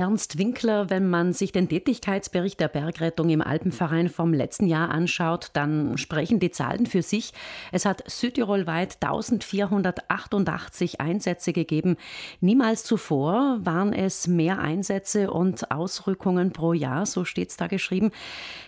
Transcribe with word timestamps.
Ernst 0.00 0.38
Winkler, 0.38 0.88
wenn 0.88 1.10
man 1.10 1.34
sich 1.34 1.52
den 1.52 1.68
Tätigkeitsbericht 1.68 2.58
der 2.58 2.68
Bergrettung 2.68 3.28
im 3.28 3.42
Alpenverein 3.42 4.08
vom 4.08 4.32
letzten 4.32 4.66
Jahr 4.66 4.88
anschaut, 4.88 5.50
dann 5.52 5.98
sprechen 5.98 6.40
die 6.40 6.50
Zahlen 6.50 6.86
für 6.86 7.02
sich. 7.02 7.34
Es 7.70 7.84
hat 7.84 8.10
südtirolweit 8.10 8.96
1488 9.02 11.02
Einsätze 11.02 11.52
gegeben. 11.52 11.98
Niemals 12.40 12.84
zuvor 12.84 13.58
waren 13.60 13.92
es 13.92 14.26
mehr 14.26 14.58
Einsätze 14.58 15.30
und 15.30 15.70
Ausrückungen 15.70 16.54
pro 16.54 16.72
Jahr, 16.72 17.04
so 17.04 17.26
steht 17.26 17.50
es 17.50 17.58
da 17.58 17.66
geschrieben. 17.66 18.10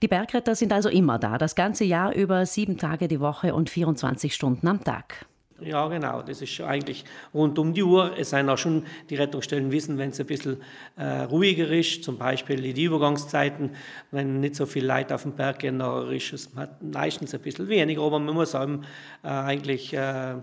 Die 0.00 0.08
Bergretter 0.08 0.54
sind 0.54 0.72
also 0.72 0.88
immer 0.88 1.18
da, 1.18 1.36
das 1.36 1.54
ganze 1.54 1.84
Jahr 1.84 2.14
über 2.14 2.46
sieben 2.46 2.78
Tage 2.78 3.06
die 3.06 3.20
Woche 3.20 3.54
und 3.54 3.68
24 3.68 4.34
Stunden 4.34 4.66
am 4.66 4.82
Tag. 4.82 5.26
Ja, 5.60 5.88
genau. 5.88 6.22
Das 6.22 6.40
ist 6.40 6.60
eigentlich 6.60 7.04
rund 7.34 7.58
um 7.58 7.74
die 7.74 7.82
Uhr. 7.82 8.16
Es 8.16 8.30
sind 8.30 8.48
auch 8.48 8.58
schon 8.58 8.84
die 9.10 9.16
Rettungsstellen 9.16 9.72
wissen, 9.72 9.98
wenn 9.98 10.10
es 10.10 10.20
ein 10.20 10.26
bisschen 10.26 10.62
äh, 10.96 11.22
ruhiger 11.22 11.68
ist, 11.68 12.04
zum 12.04 12.16
Beispiel 12.16 12.64
in 12.64 12.74
die 12.74 12.84
Übergangszeiten, 12.84 13.70
wenn 14.12 14.38
nicht 14.38 14.54
so 14.54 14.66
viel 14.66 14.86
Leute 14.86 15.16
auf 15.16 15.22
dem 15.22 15.32
Berg 15.32 15.58
gehen, 15.58 15.80
dann 15.80 16.12
ist 16.12 16.32
es 16.32 16.50
meistens 16.80 17.34
ein 17.34 17.40
bisschen 17.40 17.68
weniger. 17.68 18.02
Aber 18.02 18.20
man 18.20 18.34
muss 18.34 18.54
auch 18.54 18.68
äh, 18.68 18.78
eigentlich 19.28 19.92
äh, 19.94 20.34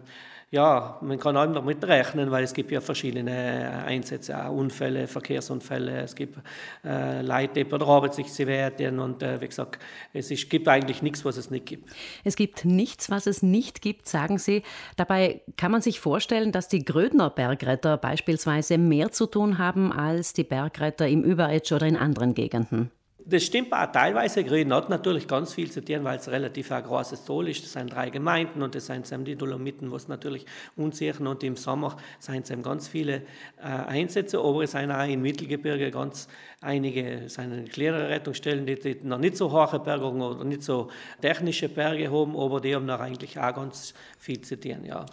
ja, 0.52 1.00
man 1.02 1.20
kann 1.20 1.36
auch 1.36 1.52
damit 1.52 1.84
rechnen, 1.84 2.32
weil 2.32 2.44
es 2.44 2.54
gibt 2.54 2.72
ja 2.72 2.80
verschiedene 2.80 3.84
Einsätze, 3.86 4.38
auch 4.38 4.52
Unfälle, 4.52 5.08
Verkehrsunfälle, 5.08 6.02
es 6.02 6.16
gibt 6.16 6.38
äh, 6.86 7.22
Leute, 7.22 7.66
die 7.66 7.74
Arbeit 7.74 8.14
sich 8.14 8.38
werden 8.46 9.00
und 9.00 9.24
äh, 9.24 9.42
wie 9.42 9.48
gesagt, 9.48 9.82
es 10.14 10.30
ist, 10.32 10.50
gibt 10.50 10.68
eigentlich 10.68 11.02
nichts, 11.02 11.26
was 11.26 11.38
es 11.38 11.50
nicht 11.50 11.66
gibt. 11.66 11.90
Es 12.24 12.36
gibt 12.36 12.64
nichts, 12.64 13.10
was 13.10 13.28
es 13.28 13.42
nicht 13.42 13.82
gibt, 13.82 14.08
sagen 14.08 14.38
Sie. 14.38 14.64
Dabei 14.98 15.42
kann 15.58 15.72
man 15.72 15.82
sich 15.82 16.00
vorstellen, 16.00 16.52
dass 16.52 16.68
die 16.68 16.86
Grödner 16.86 17.30
Bergretter 17.30 17.98
beispielsweise 17.98 18.78
mehr 18.78 19.12
zu 19.12 19.26
tun 19.26 19.58
haben 19.58 19.92
als 19.92 20.34
die 20.34 20.44
Bergretter 20.44 21.08
im 21.08 21.24
Überetsch 21.24 21.72
oder 21.72 21.88
in 21.88 21.98
anderen 21.98 22.34
Gegenden. 22.34 22.92
Das 23.28 23.44
stimmt 23.44 23.74
auch 23.74 23.92
teilweise. 23.92 24.44
Grün 24.44 24.72
hat 24.72 24.90
natürlich 24.90 25.28
ganz 25.28 25.52
viel 25.52 25.72
zu 25.72 25.84
tun, 25.84 26.04
weil 26.04 26.20
es 26.20 26.30
relativ 26.30 26.72
ein 26.72 26.84
großes 26.84 27.26
Zoll 27.26 27.50
ist. 27.50 27.64
Das 27.64 27.74
sind 27.74 27.92
drei 27.92 28.12
Gemeinden 28.12 28.62
und 28.62 28.76
das 28.76 28.86
sind 28.86 29.28
die 29.28 29.36
Dolomiten, 29.36 29.92
was 29.92 30.08
natürlich 30.08 30.46
unsicher 30.76 31.22
und 31.22 31.44
im 31.44 31.56
Sommer 31.56 31.98
sind 32.20 32.48
es 32.48 32.64
ganz 32.64 32.88
viele 32.88 33.24
äh, 33.58 33.64
Einsätze, 33.64 34.38
aber 34.38 34.64
es 34.64 34.74
sind 34.74 34.92
auch 34.92 35.08
im 35.08 35.24
Mittelgebirge 35.24 35.90
ganz 35.90 36.28
einige 36.62 37.28
sind 37.28 37.72
kleinere 37.72 38.10
Rettungsstellen, 38.10 38.66
die, 38.68 38.80
die 38.80 39.00
noch 39.02 39.18
nicht 39.18 39.38
so 39.38 39.52
hohe 39.52 39.80
Bergungen 39.80 40.22
oder 40.22 40.44
nicht 40.44 40.62
so 40.62 40.90
technische 41.20 41.68
Berge 41.68 42.12
haben, 42.12 42.38
aber 42.38 42.62
die 42.62 42.76
haben 42.76 42.86
noch 42.86 43.00
eigentlich 43.00 43.40
auch 43.40 43.56
ganz 43.56 43.96
viel 44.20 44.42
zu 44.42 44.60
tun, 44.60 44.86
ja. 44.86 45.06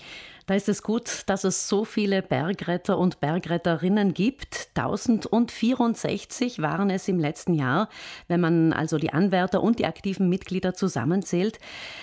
Da 0.47 0.55
ist 0.57 0.69
es 0.69 0.83
gut, 0.83 1.23
dass 1.27 1.45
es 1.45 1.69
so 1.69 1.85
viele 1.85 2.21
Bergretter 2.21 2.99
und 2.99 3.21
Bergretterinnen 3.21 4.13
gibt. 4.13 4.71
1064 4.75 6.61
waren 6.61 6.91
es 6.91 7.07
im 7.07 7.21
letzten 7.21 7.55
Jahr, 7.55 7.89
wenn 8.27 8.41
man 8.41 8.73
also 8.73 8.99
die 8.99 9.13
Anwärter 9.13 9.63
und 9.63 9.79
die 9.79 9.87
aktiven 9.87 10.29
Mitglieder 10.29 10.75
zusammenzählt. 10.75 11.61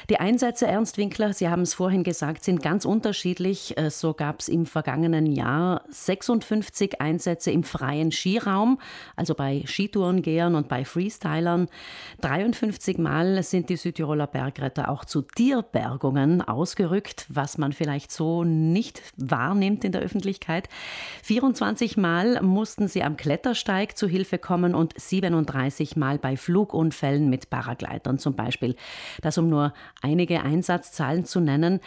Die 0.09 0.21
Einsätze, 0.21 0.67
Ernst 0.67 0.97
Winkler, 0.97 1.33
Sie 1.33 1.49
haben 1.49 1.63
es 1.63 1.73
vorhin 1.73 2.03
gesagt, 2.03 2.45
sind 2.45 2.61
ganz 2.61 2.85
unterschiedlich. 2.85 3.77
Äh, 3.77 3.89
so 3.89 4.13
gab 4.13 4.39
es 4.39 4.47
im 4.47 4.65
vergangenen 4.65 5.25
Jahr 5.25 5.83
56 5.89 7.01
Einsätze 7.01 7.51
im 7.51 7.63
freien 7.63 8.11
Skiraum, 8.11 8.79
also 9.17 9.35
bei 9.35 9.63
Skitourengehern 9.65 10.55
und 10.55 10.69
bei 10.69 10.85
Freestylern. 10.85 11.67
53 12.21 12.99
Mal 12.99 13.43
sind 13.43 13.67
die 13.67 13.75
Südtiroler 13.75 14.27
Bergretter 14.27 14.89
auch 14.89 15.03
zu 15.03 15.23
Tierbergungen 15.23 16.41
ausgerückt, 16.41 17.25
was 17.27 17.57
man 17.57 17.73
vielleicht 17.73 18.13
so 18.13 18.28
nicht 18.43 19.01
wahrnimmt 19.17 19.83
in 19.83 19.91
der 19.91 20.01
Öffentlichkeit. 20.01 20.69
24 21.23 21.97
Mal 21.97 22.41
mussten 22.41 22.87
sie 22.87 23.03
am 23.03 23.17
Klettersteig 23.17 23.97
zu 23.97 24.07
Hilfe 24.07 24.37
kommen 24.37 24.75
und 24.75 24.93
37 24.99 25.95
Mal 25.95 26.17
bei 26.17 26.37
Flugunfällen 26.37 27.29
mit 27.29 27.49
Paragleitern 27.49 28.19
zum 28.19 28.35
Beispiel. 28.35 28.75
Das 29.21 29.37
um 29.37 29.49
nur 29.49 29.73
einige 30.01 30.41
Einsatzzahlen 30.41 31.25
zu 31.25 31.39
nennen. 31.39 31.79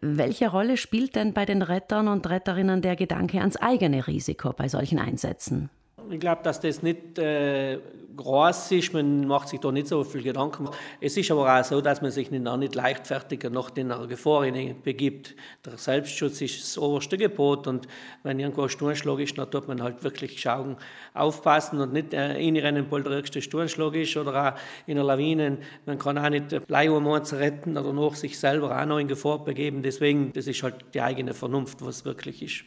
Welche 0.00 0.50
Rolle 0.50 0.76
spielt 0.76 1.16
denn 1.16 1.32
bei 1.32 1.44
den 1.44 1.62
Rettern 1.62 2.08
und 2.08 2.28
Retterinnen 2.28 2.82
der 2.82 2.96
Gedanke 2.96 3.40
ans 3.40 3.56
eigene 3.56 4.06
Risiko 4.06 4.52
bei 4.52 4.68
solchen 4.68 4.98
Einsätzen? 4.98 5.70
Ich 6.10 6.20
glaube, 6.20 6.42
dass 6.42 6.60
das 6.60 6.82
nicht 6.82 7.18
äh, 7.18 7.78
groß 8.16 8.72
ist. 8.72 8.92
Man 8.92 9.26
macht 9.26 9.48
sich 9.48 9.60
da 9.60 9.72
nicht 9.72 9.88
so 9.88 10.04
viel 10.04 10.22
Gedanken. 10.22 10.68
Es 11.00 11.16
ist 11.16 11.30
aber 11.30 11.58
auch 11.58 11.64
so, 11.64 11.80
dass 11.80 12.02
man 12.02 12.10
sich 12.10 12.30
nicht, 12.30 12.46
auch 12.46 12.56
nicht 12.56 12.74
leichtfertiger 12.74 13.50
nach 13.50 13.70
den 13.70 13.92
Gefahr 14.08 14.42
begibt. 14.82 15.34
Der 15.64 15.76
Selbstschutz 15.76 16.40
ist 16.40 16.62
das 16.62 16.78
oberste 16.78 17.16
Gebot 17.16 17.66
und 17.66 17.88
wenn 18.22 18.38
irgendwo 18.38 18.62
ein 18.62 18.68
Sturmschlag 18.68 19.18
ist, 19.20 19.36
dann 19.38 19.50
tut 19.50 19.68
man 19.68 19.82
halt 19.82 20.04
wirklich 20.04 20.40
schauen, 20.40 20.76
aufpassen 21.14 21.80
und 21.80 21.92
nicht 21.92 22.12
äh, 22.12 22.20
reinrennen, 22.20 22.86
weil 22.90 23.02
der 23.02 23.12
ärgste 23.12 23.42
Sturmschlag 23.42 23.94
ist 23.94 24.16
oder 24.16 24.54
auch 24.54 24.58
in 24.86 24.96
der 24.96 25.04
Lawine. 25.04 25.58
Man 25.86 25.98
kann 25.98 26.18
auch 26.18 26.30
nicht 26.30 26.66
Bleiuhrmann 26.66 27.22
retten 27.22 27.76
oder 27.76 27.92
noch 27.92 28.14
sich 28.14 28.38
selber 28.38 28.80
auch 28.80 28.86
noch 28.86 28.98
in 28.98 29.08
Gefahr 29.08 29.44
begeben. 29.44 29.82
Deswegen, 29.82 30.32
das 30.32 30.46
ist 30.46 30.62
halt 30.62 30.76
die 30.94 31.00
eigene 31.00 31.34
Vernunft, 31.34 31.84
was 31.84 32.04
wirklich 32.04 32.42
ist. 32.42 32.64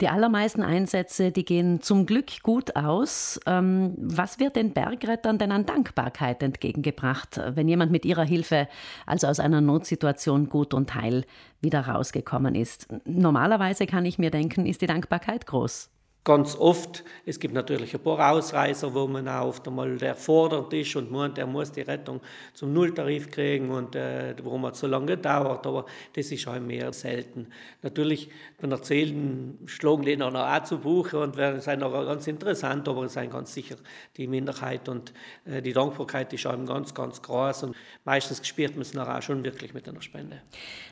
Die 0.00 0.08
allermeisten 0.08 0.62
Einsätze, 0.62 1.32
die 1.32 1.44
gehen 1.44 1.80
zum 1.80 2.06
Glück 2.06 2.42
gut 2.42 2.76
aus. 2.76 3.40
Ähm, 3.46 3.94
was 3.98 4.38
wird 4.38 4.54
den 4.54 4.72
Bergrettern 4.72 5.38
denn 5.38 5.50
an 5.50 5.66
Dankbarkeit 5.66 6.40
entgegengebracht, 6.42 7.40
wenn 7.54 7.66
jemand 7.66 7.90
mit 7.90 8.04
ihrer 8.04 8.24
Hilfe, 8.24 8.68
also 9.06 9.26
aus 9.26 9.40
einer 9.40 9.60
Notsituation 9.60 10.48
gut 10.48 10.72
und 10.72 10.94
heil, 10.94 11.24
wieder 11.60 11.80
rausgekommen 11.80 12.54
ist? 12.54 12.86
Normalerweise 13.04 13.86
kann 13.86 14.06
ich 14.06 14.18
mir 14.18 14.30
denken, 14.30 14.66
ist 14.66 14.82
die 14.82 14.86
Dankbarkeit 14.86 15.46
groß 15.46 15.90
ganz 16.24 16.56
oft. 16.56 17.04
Es 17.24 17.40
gibt 17.40 17.54
natürlich 17.54 17.94
ein 17.94 18.02
paar 18.02 18.32
Ausreißer, 18.32 18.92
wo 18.92 19.06
man 19.06 19.26
auch 19.28 19.46
oft 19.46 19.66
einmal 19.66 19.96
der 19.96 20.14
fordert 20.14 20.72
ist 20.74 20.94
und 20.96 21.10
meint, 21.10 21.38
er 21.38 21.46
muss 21.46 21.72
die 21.72 21.80
Rettung 21.80 22.20
zum 22.52 22.72
Nulltarif 22.74 23.30
kriegen 23.30 23.70
und 23.70 23.96
äh, 23.96 24.34
warum 24.42 24.66
hat 24.66 24.76
so 24.76 24.86
lange 24.86 25.06
gedauert, 25.06 25.66
aber 25.66 25.86
das 26.14 26.30
ist 26.30 26.46
halt 26.46 26.62
mehr 26.62 26.92
selten. 26.92 27.46
Natürlich, 27.82 28.28
wenn 28.58 28.70
erzählen, 28.72 29.58
schlagen 29.64 30.02
die 30.02 30.16
noch 30.16 30.34
auch 30.34 30.64
zu 30.64 30.78
Buche 30.78 31.18
und 31.18 31.36
werden 31.36 31.60
sind 31.60 31.82
auch 31.82 31.92
ganz 31.92 32.26
interessant, 32.26 32.86
aber 32.88 33.04
es 33.04 33.14
sind 33.14 33.30
ganz 33.30 33.54
sicher 33.54 33.76
die 34.18 34.26
Minderheit 34.26 34.88
und 34.88 35.14
äh, 35.46 35.62
die 35.62 35.72
Dankbarkeit 35.72 36.32
ist 36.34 36.46
einem 36.46 36.66
ganz, 36.66 36.92
ganz 36.92 37.22
groß 37.22 37.62
und 37.62 37.76
meistens 38.04 38.46
spürt 38.46 38.72
man 38.72 38.82
es 38.82 38.92
nachher 38.92 39.18
auch 39.18 39.22
schon 39.22 39.44
wirklich 39.44 39.72
mit 39.72 39.88
einer 39.88 40.02
Spende. 40.02 40.42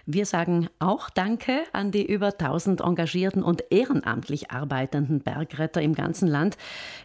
Wir 0.07 0.25
sagen 0.25 0.69
auch 0.79 1.11
Danke 1.11 1.65
an 1.73 1.91
die 1.91 2.07
über 2.07 2.29
1000 2.29 2.81
engagierten 2.81 3.43
und 3.43 3.65
ehrenamtlich 3.71 4.51
arbeitenden 4.51 5.16
Bergretter 5.21 5.83
im 5.83 5.95
ganzen 5.95 6.29
Land. 6.29 6.57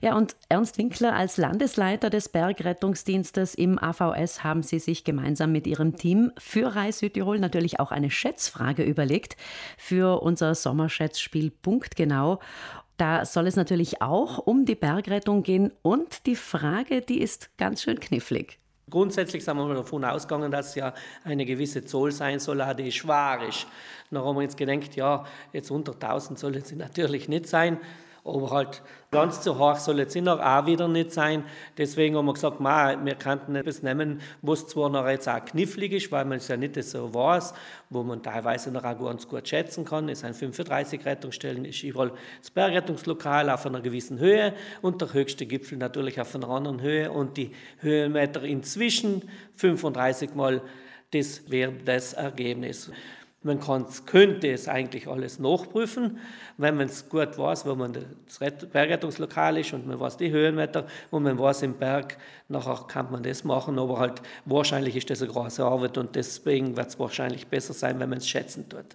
Ja, 0.02 0.16
und 0.16 0.36
Ernst 0.50 0.78
Winkler 0.78 1.14
als 1.16 1.38
Landesleiter 1.38 2.10
des 2.10 2.30
Bergrettungsdienstes 2.30 3.56
im 3.56 3.78
AVS 3.78 4.44
haben 4.44 4.64
Sie 4.64 4.80
sich 4.80 5.04
gemeinsam 5.04 5.52
mit 5.52 5.68
Ihrem 5.68 5.96
Team 5.96 6.32
für 6.38 6.76
Reis 6.76 7.00
Südtirol 7.00 7.40
natürlich 7.40 7.80
auch 7.80 7.92
eine 7.92 8.12
Schätzfrage 8.12 8.84
überlegt 8.84 9.36
für 9.78 10.22
unser 10.22 10.56
Sommerschätzspiel 10.56 11.52
Punktgenau. 11.52 12.40
Da 12.98 13.26
soll 13.26 13.48
es 13.48 13.56
natürlich 13.56 14.02
auch 14.02 14.38
um 14.38 14.66
die 14.66 14.76
Bergrettung 14.76 15.42
gehen 15.42 15.72
und 15.82 16.28
die 16.28 16.36
Frage, 16.36 17.02
die 17.02 17.20
ist 17.20 17.50
ganz 17.58 17.82
schön 17.82 18.00
knifflig. 18.00 18.61
Grundsätzlich 18.92 19.44
sind 19.44 19.58
wir 19.58 19.74
davon 19.74 20.06
ausgegangen, 20.06 20.52
dass 20.52 20.76
ja 20.76 20.94
eine 21.24 21.46
gewisse 21.46 21.84
Zoll 21.86 22.12
sein 22.12 22.40
soll, 22.40 22.64
die 22.78 22.92
schwer 22.92 23.40
ist. 23.48 23.66
Dann 24.12 24.24
haben 24.24 24.36
wir 24.36 24.44
jetzt 24.44 24.58
gedacht, 24.58 24.96
ja, 24.96 25.26
jetzt 25.54 25.72
unter 25.72 25.94
1000 25.94 26.38
soll 26.38 26.58
es 26.58 26.72
natürlich 26.76 27.28
nicht 27.30 27.48
sein. 27.48 27.80
Aber 28.24 28.52
halt 28.52 28.84
ganz 29.10 29.42
zu 29.42 29.58
hoch 29.58 29.78
soll 29.78 29.98
jetzt 29.98 30.16
auch 30.16 30.66
wieder 30.68 30.88
nicht 30.88 31.12
sein. 31.12 31.44
Deswegen 31.78 32.16
haben 32.16 32.28
wir 32.28 32.34
gesagt, 32.34 32.60
wir 32.60 33.16
könnten 33.16 33.56
etwas 33.56 33.82
nehmen, 33.82 34.22
was 34.44 34.68
zwar 34.68 34.90
noch 34.90 35.08
jetzt 35.08 35.28
auch 35.28 35.44
knifflig 35.44 35.92
ist, 35.94 36.12
weil 36.12 36.26
man 36.26 36.38
es 36.38 36.48
ja 36.48 36.56
nicht 36.56 36.82
so 36.84 37.14
weiß, 37.14 37.54
wo 37.90 38.04
man 38.04 38.22
teilweise 38.22 38.72
noch 38.72 38.84
auch 38.84 39.00
ganz 39.00 39.28
gut 39.28 39.48
schätzen 39.48 39.86
kann. 39.86 40.08
Es 40.08 40.20
sind 40.20 40.36
35 40.36 41.04
Rettungsstellen, 41.04 41.66
ist 41.66 41.82
überall 41.82 42.12
das 42.40 42.52
Bergrettungslokal 42.52 43.50
auf 43.50 43.66
einer 43.66 43.82
gewissen 43.82 44.20
Höhe 44.20 44.54
und 44.84 45.02
der 45.02 45.14
höchste 45.14 45.48
Gipfel 45.48 45.80
natürlich 45.80 46.22
auf 46.22 46.36
einer 46.36 46.50
anderen 46.50 46.82
Höhe 46.82 47.12
und 47.12 47.38
die 47.38 47.52
Höhenmeter 47.80 48.44
inzwischen 48.44 49.30
35 49.56 50.36
Mal, 50.36 50.62
das 51.12 51.50
wäre 51.50 51.74
das 51.84 52.14
Ergebnis. 52.14 52.92
Man 53.44 53.60
könnte 54.06 54.52
es 54.52 54.68
eigentlich 54.68 55.08
alles 55.08 55.40
nachprüfen, 55.40 56.20
wenn 56.58 56.78
man 56.78 56.86
es 56.86 57.10
gut 57.10 57.40
weiß, 57.40 57.66
wo 57.66 57.74
man 57.74 57.94
das 57.94 58.68
Bergrettungslokal 58.68 59.58
ist 59.58 59.74
und 59.74 59.88
man 59.88 60.00
weiß 60.00 60.18
die 60.18 60.30
Höhenmeter 60.30 60.86
und 61.10 61.24
man 61.24 61.40
weiß 61.40 61.64
im 61.64 61.74
Berg, 61.74 62.18
nachher 62.50 62.86
kann 62.88 63.12
man 63.12 63.24
das 63.24 63.44
machen, 63.44 63.80
aber 63.80 63.98
halt 63.98 64.22
wahrscheinlich 64.46 64.96
ist 64.96 65.10
das 65.10 65.24
eine 65.24 65.32
große 65.32 65.66
Arbeit 65.66 65.98
und 65.98 66.16
deswegen 66.16 66.78
wird 66.78 66.90
es 66.90 67.00
wahrscheinlich 67.00 67.48
besser 67.48 67.74
sein, 67.74 68.00
wenn 68.00 68.10
man 68.10 68.20
es 68.20 68.30
schätzen 68.30 68.70
tut. 68.70 68.86